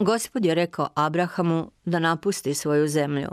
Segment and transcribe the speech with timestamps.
[0.00, 3.28] Gospod je rekao Abrahamu da napusti svoju zemlju.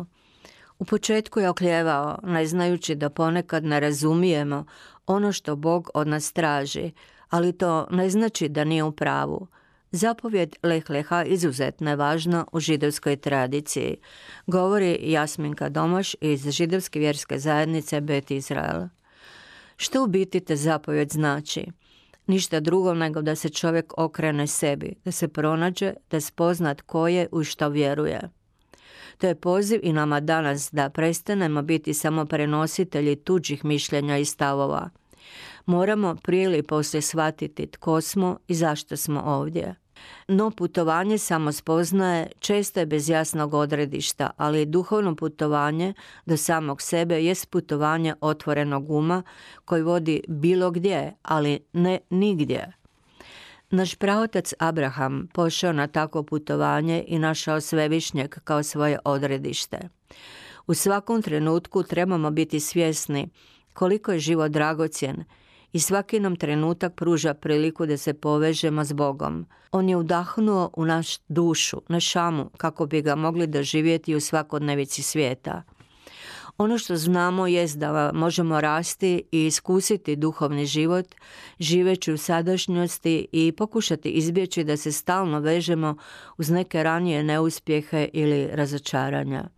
[0.80, 4.66] U početku je okljevao, ne znajući da ponekad ne razumijemo
[5.06, 6.92] ono što Bog od nas traži,
[7.30, 9.48] ali to ne znači da nije u pravu.
[9.92, 13.98] Zapovjed Leh Leha izuzetno je važna u židovskoj tradiciji,
[14.48, 18.88] govori Jasminka Domaš iz židovske vjerske zajednice Bet Izrael.
[19.78, 21.66] Što u biti te zapovjed znači?
[22.28, 27.28] Ništa drugo nego da se čovjek okrene sebi, da se pronađe, da spozna tko je
[27.32, 28.22] u što vjeruje.
[29.18, 34.90] To je poziv i nama danas da prestanemo biti samo prenositelji tuđih mišljenja i stavova.
[35.66, 39.76] Moramo prije ili poslije shvatiti tko smo i zašto smo ovdje.
[40.28, 45.94] No putovanje samo spoznaje često je bez jasnog odredišta, ali duhovno putovanje
[46.26, 49.24] do samog sebe jest putovanje otvorenog uma
[49.66, 52.72] koji vodi bilo gdje, ali ne nigdje.
[53.70, 59.80] Naš praotac Abraham pošao na takvo putovanje i našao svevišnjeg kao svoje odredište.
[60.68, 63.30] U svakom trenutku trebamo biti svjesni
[63.74, 65.24] koliko je život dragocjen
[65.78, 69.46] i svaki nam trenutak pruža priliku da se povežemo s Bogom.
[69.72, 75.02] On je udahnuo u naš dušu, na šamu, kako bi ga mogli doživjeti u svakodnevici
[75.02, 75.64] svijeta.
[76.58, 81.16] Ono što znamo jest da možemo rasti i iskusiti duhovni život,
[81.60, 85.96] živeći u sadašnjosti i pokušati izbjeći da se stalno vežemo
[86.38, 89.50] uz neke ranije neuspjehe ili razočaranja.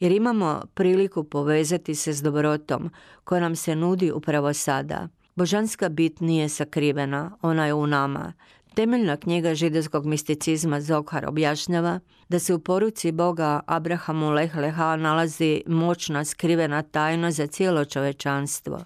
[0.00, 2.90] Jer imamo priliku povezati se s dobrotom
[3.24, 8.32] koja nam se nudi upravo sada– Božanska bit nije sakrivena, ona je u nama.
[8.74, 15.62] Temeljna knjiga židovskog misticizma Zohar objašnjava da se u poruci Boga Abrahamu Leh Leha nalazi
[15.66, 18.84] moćna skrivena tajna za cijelo čovečanstvo.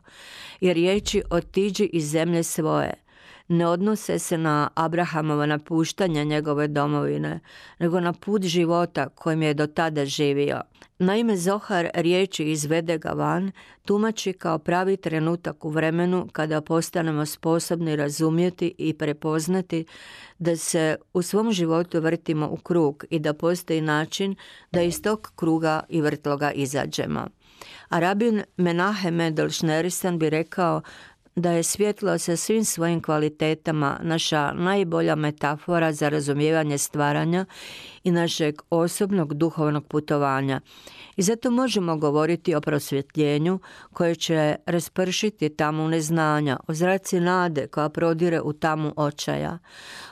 [0.60, 3.05] Jer riječi otiđi iz zemlje svoje
[3.48, 7.40] ne odnose se na Abrahamovo napuštanje njegove domovine,
[7.78, 10.60] nego na put života kojim je do tada živio.
[10.98, 13.52] Naime, Zohar riječi izvede ga van,
[13.84, 19.84] tumači kao pravi trenutak u vremenu kada postanemo sposobni razumjeti i prepoznati
[20.38, 24.34] da se u svom životu vrtimo u krug i da postoji način
[24.72, 27.26] da iz tog kruga i vrtloga izađemo.
[27.88, 29.48] A rabin Menahem Mendel
[30.18, 30.82] bi rekao
[31.36, 37.46] da je svjetlo sa svim svojim kvalitetama naša najbolja metafora za razumijevanje stvaranja
[38.04, 40.60] i našeg osobnog duhovnog putovanja.
[41.16, 43.58] I zato možemo govoriti o prosvjetljenju
[43.92, 49.58] koje će raspršiti tamu neznanja, o zraci nade koja prodire u tamu očaja,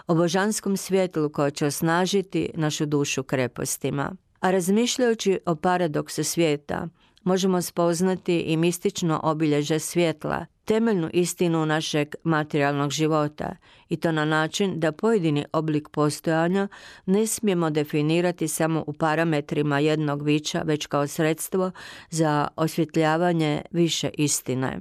[0.07, 4.13] o božanskom svjetlu koje će osnažiti našu dušu krepostima.
[4.41, 6.89] A razmišljajući o paradoksu svijeta,
[7.23, 13.57] možemo spoznati i mistično obilježe svjetla, temeljnu istinu našeg materijalnog života
[13.89, 16.69] i to na način da pojedini oblik postojanja
[17.07, 21.71] ne smijemo definirati samo u parametrima jednog vića, već kao sredstvo
[22.11, 24.79] za osvjetljavanje više istine.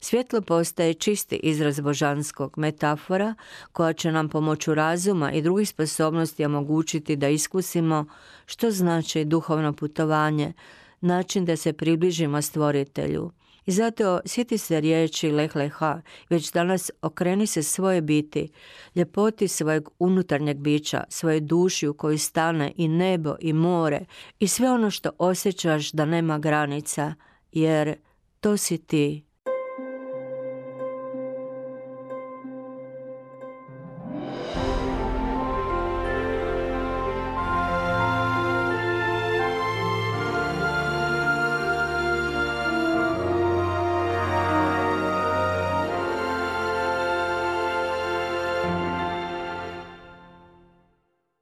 [0.00, 3.34] Svjetlo postaje čisti izraz božanskog metafora
[3.72, 8.06] koja će nam pomoću razuma i drugih sposobnosti omogućiti da iskusimo
[8.46, 10.52] što znači duhovno putovanje,
[11.00, 13.30] način da se približimo stvoritelju.
[13.68, 18.48] I zato sjeti se riječi leh leha, već danas okreni se svoje biti,
[18.94, 24.04] ljepoti svojeg unutarnjeg bića, svoje duši u kojoj stane i nebo i more
[24.38, 27.14] i sve ono što osjećaš da nema granica,
[27.52, 27.96] jer
[28.40, 29.27] to si ti.